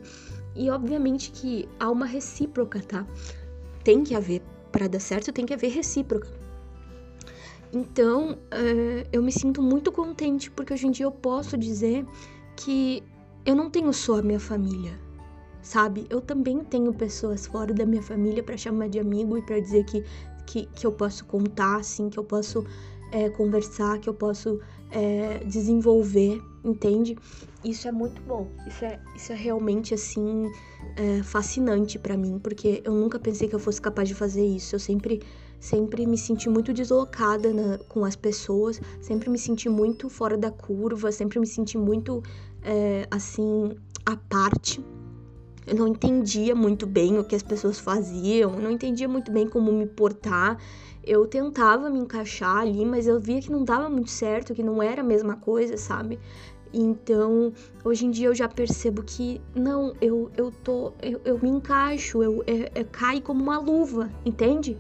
E 0.56 0.70
obviamente 0.70 1.32
que 1.32 1.68
há 1.80 1.90
uma 1.90 2.06
recíproca, 2.06 2.82
tá? 2.82 3.08
Tem 3.84 4.04
que 4.04 4.14
haver, 4.14 4.42
para 4.72 4.88
dar 4.88 5.00
certo, 5.00 5.32
tem 5.32 5.46
que 5.46 5.54
haver 5.54 5.72
recíproca. 5.72 6.28
Então, 7.74 8.34
uh, 8.34 9.08
eu 9.12 9.24
me 9.24 9.32
sinto 9.32 9.62
muito 9.62 9.92
contente 9.92 10.52
porque 10.52 10.74
hoje 10.74 10.88
em 10.88 10.92
dia 10.92 11.06
eu 11.06 11.12
posso 11.12 11.58
dizer 11.58 12.06
que 12.56 13.02
eu 13.46 13.56
não 13.56 13.70
tenho 13.70 13.92
só 13.94 14.20
a 14.20 14.22
minha 14.22 14.40
família, 14.40 15.00
sabe? 15.62 16.06
Eu 16.10 16.22
também 16.22 16.60
tenho 16.64 16.94
pessoas 16.94 17.46
fora 17.46 17.74
da 17.74 17.86
minha 17.86 18.02
família 18.02 18.44
para 18.44 18.58
chamar 18.58 18.90
de 18.90 19.00
amigo 19.00 19.38
e 19.38 19.42
para 19.42 19.60
dizer 19.60 19.84
que, 19.86 20.04
que, 20.46 20.66
que 20.68 20.86
eu 20.86 20.92
posso 20.92 21.26
contar, 21.26 21.78
assim, 21.78 22.10
que 22.10 22.20
eu 22.20 22.24
posso 22.24 22.66
é, 23.12 23.30
conversar, 23.30 24.00
que 24.00 24.10
eu 24.10 24.14
posso 24.14 24.60
é, 24.92 25.40
desenvolver, 25.46 26.42
entende? 26.64 27.18
Isso 27.64 27.88
é 27.88 27.92
muito 27.92 28.22
bom. 28.24 28.48
Isso 28.68 28.86
é, 28.86 29.00
isso 29.16 29.32
é 29.32 29.36
realmente, 29.36 29.94
assim, 29.94 30.52
é, 30.96 31.24
fascinante 31.24 32.00
para 32.00 32.16
mim, 32.16 32.40
porque 32.40 32.82
eu 32.86 32.94
nunca 32.94 33.20
pensei 33.20 33.48
que 33.48 33.56
eu 33.56 33.60
fosse 33.60 33.82
capaz 33.82 34.08
de 34.08 34.16
fazer 34.16 34.46
isso. 34.46 34.76
Eu 34.76 34.80
sempre 34.80 35.22
sempre 35.62 36.08
me 36.08 36.18
senti 36.18 36.50
muito 36.50 36.74
deslocada 36.74 37.54
na, 37.54 37.78
com 37.88 38.04
as 38.04 38.16
pessoas, 38.16 38.82
sempre 39.00 39.30
me 39.30 39.38
senti 39.38 39.70
muito 39.70 40.10
fora 40.10 40.36
da 40.36 40.50
curva, 40.50 41.12
sempre 41.12 41.40
me 41.40 41.46
senti 41.46 41.78
muito 41.78 42.24
é, 42.64 43.08
assim, 43.10 43.76
à 44.06 44.16
parte. 44.16 44.84
Eu 45.66 45.76
não 45.76 45.88
entendia 45.88 46.56
muito 46.56 46.88
bem 46.88 47.18
o 47.20 47.24
que 47.24 47.36
as 47.36 47.44
pessoas 47.44 47.80
faziam, 47.80 48.60
não 48.60 48.72
entendia 48.72 49.08
muito 49.08 49.32
bem 49.32 49.48
como 49.48 49.72
me 49.72 49.86
portar. 49.86 50.58
Eu 51.04 51.28
tentava 51.28 51.90
me 51.90 52.00
encaixar 52.00 52.58
ali, 52.58 52.86
mas 52.86 53.08
eu 53.08 53.20
via 53.20 53.42
que 53.42 53.52
não 53.52 53.64
dava 53.64 53.90
muito 53.90 54.10
certo, 54.10 54.54
que 54.54 54.64
não 54.64 54.82
era 54.82 55.02
a 55.02 55.04
mesma 55.04 55.36
coisa, 55.36 55.78
sabe? 55.78 56.20
Então, 56.74 57.52
hoje 57.84 58.06
em 58.06 58.12
dia 58.12 58.28
eu 58.28 58.36
já 58.36 58.48
percebo 58.48 59.04
que 59.04 59.42
não, 59.54 59.94
eu, 60.00 60.32
eu 60.38 60.52
tô, 60.52 60.94
eu, 61.02 61.20
eu 61.26 61.40
me 61.40 61.50
encaixo, 61.50 62.24
eu, 62.24 62.44
eu, 62.48 62.70
eu 62.74 62.86
cai 62.92 63.20
como 63.20 63.42
uma 63.42 63.60
luva, 63.60 64.10
entende? 64.26 64.78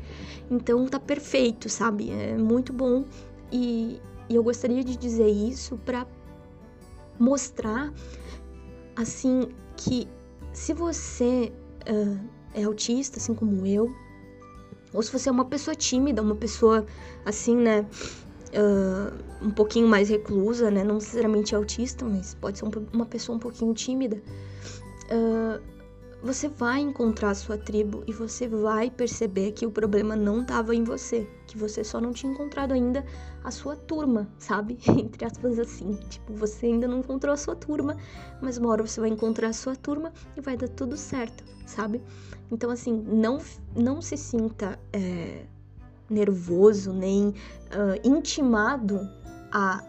Então 0.49 0.85
tá 0.87 0.99
perfeito, 0.99 1.67
sabe? 1.67 2.11
É 2.11 2.37
muito 2.37 2.71
bom 2.71 3.03
e, 3.51 3.99
e 4.29 4.35
eu 4.35 4.43
gostaria 4.43 4.83
de 4.83 4.95
dizer 4.95 5.27
isso 5.27 5.77
para 5.77 6.05
mostrar 7.21 7.93
assim 8.95 9.49
que 9.77 10.07
se 10.51 10.73
você 10.73 11.53
uh, 11.89 12.19
é 12.53 12.63
autista, 12.63 13.19
assim 13.19 13.33
como 13.33 13.65
eu, 13.65 13.93
ou 14.93 15.01
se 15.01 15.11
você 15.11 15.29
é 15.29 15.31
uma 15.31 15.45
pessoa 15.45 15.75
tímida, 15.75 16.21
uma 16.21 16.35
pessoa 16.35 16.85
assim, 17.23 17.55
né, 17.55 17.85
uh, 18.51 19.45
um 19.45 19.51
pouquinho 19.51 19.87
mais 19.87 20.09
reclusa, 20.09 20.69
né, 20.69 20.83
não 20.83 20.95
necessariamente 20.95 21.55
autista, 21.55 22.03
mas 22.03 22.33
pode 22.33 22.57
ser 22.57 22.65
um, 22.65 22.71
uma 22.91 23.05
pessoa 23.05 23.35
um 23.35 23.39
pouquinho 23.39 23.73
tímida, 23.73 24.21
uh, 25.11 25.61
você 26.23 26.47
vai 26.47 26.79
encontrar 26.81 27.31
a 27.31 27.35
sua 27.35 27.57
tribo 27.57 28.03
e 28.05 28.13
você 28.13 28.47
vai 28.47 28.91
perceber 28.91 29.53
que 29.53 29.65
o 29.65 29.71
problema 29.71 30.15
não 30.15 30.41
estava 30.41 30.75
em 30.75 30.83
você, 30.83 31.27
que 31.47 31.57
você 31.57 31.83
só 31.83 32.01
não 32.01 32.11
tinha 32.11 32.31
encontrado 32.31 32.73
ainda 32.73 33.05
a 33.43 33.51
sua 33.51 33.75
turma, 33.75 34.27
sabe? 34.37 34.77
Entre 34.87 35.25
aspas 35.25 35.57
assim, 35.59 35.93
tipo, 36.09 36.33
você 36.33 36.67
ainda 36.67 36.87
não 36.87 36.99
encontrou 36.99 37.33
a 37.33 37.37
sua 37.37 37.55
turma, 37.55 37.97
mas 38.41 38.57
uma 38.57 38.69
hora 38.69 38.85
você 38.85 38.99
vai 38.99 39.09
encontrar 39.09 39.49
a 39.49 39.53
sua 39.53 39.75
turma 39.75 40.11
e 40.37 40.41
vai 40.41 40.55
dar 40.55 40.69
tudo 40.69 40.95
certo, 40.97 41.43
sabe? 41.65 42.01
Então 42.51 42.69
assim, 42.69 43.03
não 43.07 43.39
não 43.75 44.01
se 44.01 44.17
sinta 44.17 44.79
é, 44.93 45.45
nervoso 46.09 46.93
nem 46.93 47.29
uh, 47.29 47.33
intimado 48.03 48.99
a 49.51 49.83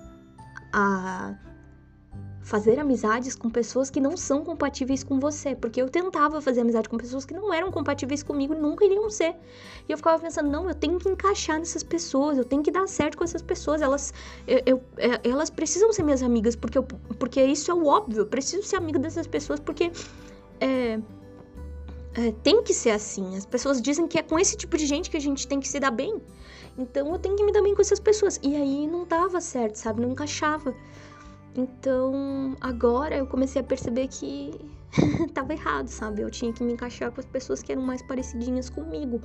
a 0.72 1.34
fazer 2.42 2.78
amizades 2.78 3.36
com 3.36 3.48
pessoas 3.48 3.88
que 3.88 4.00
não 4.00 4.16
são 4.16 4.44
compatíveis 4.44 5.04
com 5.04 5.20
você, 5.20 5.54
porque 5.54 5.80
eu 5.80 5.88
tentava 5.88 6.40
fazer 6.40 6.60
amizade 6.60 6.88
com 6.88 6.96
pessoas 6.96 7.24
que 7.24 7.32
não 7.32 7.54
eram 7.54 7.70
compatíveis 7.70 8.22
comigo 8.22 8.52
e 8.52 8.58
nunca 8.58 8.84
iriam 8.84 9.08
ser. 9.08 9.36
E 9.88 9.92
eu 9.92 9.96
ficava 9.96 10.20
pensando, 10.20 10.50
não, 10.50 10.68
eu 10.68 10.74
tenho 10.74 10.98
que 10.98 11.08
encaixar 11.08 11.58
nessas 11.58 11.82
pessoas, 11.82 12.36
eu 12.36 12.44
tenho 12.44 12.62
que 12.62 12.70
dar 12.70 12.86
certo 12.88 13.16
com 13.16 13.24
essas 13.24 13.42
pessoas, 13.42 13.80
elas 13.80 14.12
eu, 14.46 14.60
eu 14.66 14.82
é, 14.96 15.28
elas 15.28 15.50
precisam 15.50 15.92
ser 15.92 16.02
minhas 16.02 16.22
amigas, 16.22 16.56
porque 16.56 16.76
eu, 16.76 16.82
porque 16.82 17.42
isso 17.44 17.70
é 17.70 17.74
o 17.74 17.86
óbvio, 17.86 18.22
eu 18.22 18.26
preciso 18.26 18.64
ser 18.64 18.76
amigo 18.76 18.98
dessas 18.98 19.26
pessoas 19.26 19.60
porque 19.60 19.92
é, 20.60 20.98
é, 22.14 22.32
tem 22.42 22.62
que 22.62 22.74
ser 22.74 22.90
assim. 22.90 23.36
As 23.36 23.46
pessoas 23.46 23.80
dizem 23.80 24.06
que 24.06 24.18
é 24.18 24.22
com 24.22 24.38
esse 24.38 24.56
tipo 24.56 24.76
de 24.76 24.86
gente 24.86 25.08
que 25.10 25.16
a 25.16 25.20
gente 25.20 25.46
tem 25.46 25.60
que 25.60 25.68
se 25.68 25.78
dar 25.78 25.90
bem. 25.90 26.20
Então 26.76 27.12
eu 27.12 27.18
tenho 27.18 27.36
que 27.36 27.44
me 27.44 27.52
dar 27.52 27.62
bem 27.62 27.74
com 27.74 27.82
essas 27.82 28.00
pessoas. 28.00 28.38
E 28.42 28.54
aí 28.56 28.86
não 28.86 29.06
dava 29.06 29.40
certo, 29.40 29.76
sabe? 29.76 30.00
Não 30.00 30.10
encaixava. 30.10 30.74
Então, 31.54 32.56
agora 32.60 33.16
eu 33.16 33.26
comecei 33.26 33.60
a 33.60 33.64
perceber 33.64 34.08
que 34.08 34.52
tava 35.34 35.52
errado, 35.52 35.88
sabe? 35.88 36.22
Eu 36.22 36.30
tinha 36.30 36.52
que 36.52 36.62
me 36.64 36.72
encaixar 36.72 37.12
com 37.12 37.20
as 37.20 37.26
pessoas 37.26 37.62
que 37.62 37.72
eram 37.72 37.82
mais 37.82 38.02
parecidinhas 38.02 38.70
comigo. 38.70 39.20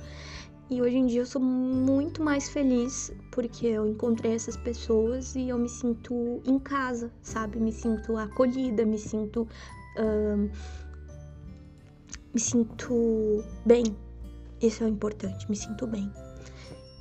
E 0.70 0.82
hoje 0.82 0.98
em 0.98 1.06
dia 1.06 1.22
eu 1.22 1.26
sou 1.26 1.40
muito 1.40 2.22
mais 2.22 2.50
feliz 2.50 3.10
porque 3.30 3.66
eu 3.66 3.86
encontrei 3.86 4.34
essas 4.34 4.54
pessoas 4.54 5.34
e 5.34 5.48
eu 5.48 5.58
me 5.58 5.68
sinto 5.68 6.42
em 6.44 6.58
casa, 6.58 7.10
sabe? 7.22 7.58
Me 7.58 7.72
sinto 7.72 8.16
acolhida, 8.18 8.84
me 8.84 8.98
sinto. 8.98 9.48
Me 12.34 12.40
sinto 12.40 13.42
bem. 13.64 13.96
Isso 14.60 14.84
é 14.84 14.88
importante, 14.88 15.48
me 15.48 15.56
sinto 15.56 15.86
bem. 15.86 16.12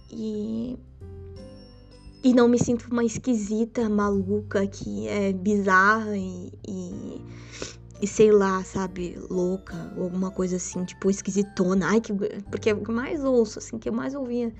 E 0.10 0.80
e 2.24 2.34
não 2.34 2.48
me 2.48 2.58
sinto 2.58 2.88
uma 2.92 3.04
esquisita, 3.04 3.88
maluca, 3.90 4.66
que 4.68 5.08
é 5.08 5.32
bizarra 5.32 6.18
e, 6.18 6.52
e, 6.68 7.22
e, 8.02 8.08
sei 8.08 8.32
lá, 8.32 8.64
sabe, 8.64 9.18
louca, 9.30 9.94
ou 9.96 10.04
alguma 10.04 10.32
coisa 10.32 10.56
assim, 10.56 10.84
tipo, 10.84 11.10
esquisitona. 11.10 11.88
Ai, 11.90 12.02
que. 12.02 12.14
Porque 12.50 12.70
é 12.70 12.74
o 12.74 12.82
que 12.82 12.92
mais 12.92 13.24
ouço, 13.24 13.60
assim, 13.60 13.78
que 13.78 13.88
eu 13.88 13.94
mais 13.94 14.16
ouvia. 14.16 14.52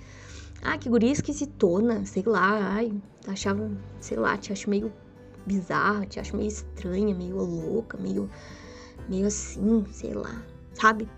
Ai, 0.62 0.78
que 0.78 0.90
guria 0.90 1.12
esquisitona, 1.12 2.06
sei 2.06 2.24
lá, 2.26 2.74
ai, 2.74 2.92
achava, 3.28 3.70
sei 4.00 4.18
lá, 4.18 4.38
te 4.38 4.54
acho 4.54 4.70
meio 4.70 4.92
bizarra, 5.46 6.06
te 6.06 6.20
acho 6.20 6.36
meio 6.36 6.50
estranha, 6.50 7.16
meio 7.16 7.38
louca, 7.38 7.98
meio. 7.98 8.30
meio 9.10 9.28
assim, 9.28 9.84
sei 9.92 10.14
lá, 10.14 10.44
sabe? 10.74 11.10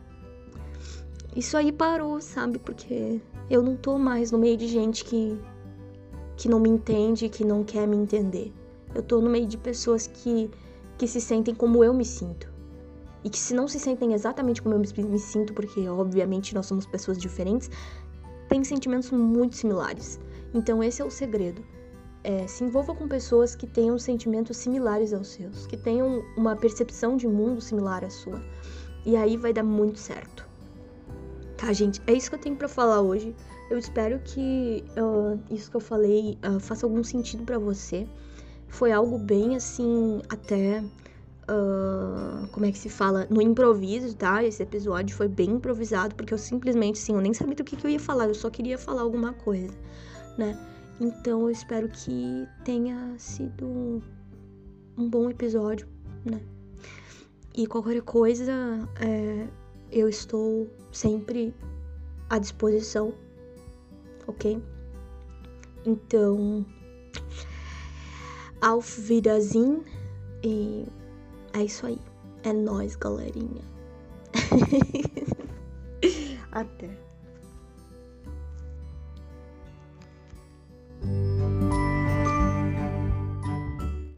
Isso 1.36 1.56
aí 1.58 1.72
parou, 1.72 2.20
sabe? 2.22 2.60
Porque 2.60 3.22
eu 3.50 3.62
não 3.62 3.76
tô 3.76 3.98
mais 3.98 4.32
no 4.32 4.38
meio 4.38 4.58
de 4.58 4.68
gente 4.68 5.06
que 5.06 5.40
que 6.40 6.48
não 6.48 6.58
me 6.58 6.70
entende, 6.70 7.28
que 7.28 7.44
não 7.44 7.66
quer 7.66 7.86
me 7.86 7.98
entender. 7.98 8.54
Eu 8.96 9.04
tô 9.04 9.20
no 9.20 9.30
meio 9.30 9.46
de 9.46 9.58
pessoas 9.58 10.08
que, 10.08 10.50
que 10.98 11.06
se 11.06 11.20
sentem 11.20 11.54
como 11.54 11.84
eu 11.84 11.94
me 11.94 12.06
sinto. 12.06 12.50
E 13.26 13.30
que 13.30 13.38
se 13.38 13.54
não 13.54 13.68
se 13.68 13.78
sentem 13.78 14.14
exatamente 14.14 14.62
como 14.62 14.74
eu 14.74 14.80
me 14.80 15.20
sinto, 15.20 15.54
porque 15.54 15.90
obviamente 15.90 16.56
nós 16.56 16.66
somos 16.66 16.86
pessoas 16.86 17.18
diferentes, 17.18 17.70
têm 18.48 18.64
sentimentos 18.64 19.12
muito 19.12 19.58
similares. 19.58 20.18
Então 20.54 20.82
esse 20.82 21.02
é 21.02 21.06
o 21.06 21.12
segredo. 21.12 21.62
É, 22.24 22.48
se 22.48 22.64
envolva 22.64 22.96
com 22.96 23.06
pessoas 23.06 23.54
que 23.54 23.68
tenham 23.68 24.00
sentimentos 24.00 24.56
similares 24.56 25.12
aos 25.12 25.28
seus, 25.28 25.68
que 25.68 25.76
tenham 25.76 26.24
uma 26.38 26.56
percepção 26.56 27.18
de 27.18 27.28
mundo 27.28 27.60
similar 27.60 28.06
à 28.06 28.10
sua. 28.10 28.42
E 29.06 29.18
aí 29.18 29.36
vai 29.36 29.52
dar 29.52 29.64
muito 29.64 30.00
certo. 30.00 30.48
Tá, 31.58 31.74
gente? 31.74 32.02
É 32.08 32.14
isso 32.14 32.30
que 32.30 32.36
eu 32.36 32.40
tenho 32.40 32.56
para 32.56 32.70
falar 32.70 33.02
hoje. 33.02 33.36
Eu 33.70 33.78
espero 33.78 34.20
que 34.20 34.84
uh, 34.98 35.40
isso 35.54 35.70
que 35.70 35.78
eu 35.78 35.82
falei 35.82 36.38
uh, 36.44 36.60
faça 36.60 36.86
algum 36.86 37.04
sentido 37.04 37.44
para 37.44 37.60
você. 37.60 38.08
Foi 38.68 38.92
algo 38.92 39.18
bem 39.20 39.56
assim, 39.56 40.22
até. 40.30 40.84
Uh, 41.50 42.48
como 42.52 42.66
é 42.66 42.72
que 42.72 42.78
se 42.78 42.90
fala? 42.90 43.28
No 43.30 43.42
improviso, 43.42 44.16
tá? 44.16 44.44
Esse 44.44 44.64
episódio 44.64 45.16
foi 45.16 45.28
bem 45.28 45.52
improvisado, 45.52 46.16
porque 46.16 46.34
eu 46.34 46.38
simplesmente, 46.38 47.00
assim, 47.00 47.14
eu 47.14 47.22
nem 47.22 47.34
sabia 47.34 47.56
do 47.56 47.64
que, 47.64 47.76
que 47.76 47.86
eu 47.86 47.90
ia 47.90 48.00
falar, 48.00 48.28
eu 48.28 48.36
só 48.36 48.50
queria 48.50 48.78
falar 48.78 49.02
alguma 49.02 49.34
coisa, 49.34 49.74
né? 50.38 50.58
Então 51.00 51.42
eu 51.42 51.50
espero 51.50 51.90
que 51.90 52.48
tenha 52.64 53.16
sido 53.18 54.04
um 54.98 55.10
bom 55.10 55.30
episódio, 55.30 55.88
né? 56.24 56.40
E 57.56 57.66
qualquer 57.66 58.02
coisa, 58.02 58.54
é, 59.00 59.48
eu 59.92 60.08
estou 60.08 60.68
sempre 60.92 61.54
à 62.30 62.38
disposição 62.38 63.14
ok? 64.28 64.62
Então, 65.86 66.66
auf 68.62 69.08
Wiedersehen 69.08 69.84
e 70.44 70.86
é 71.54 71.64
isso 71.64 71.86
aí. 71.86 72.00
É 72.44 72.54
nós, 72.54 72.96
galerinha. 72.96 73.64
Até. 76.52 77.09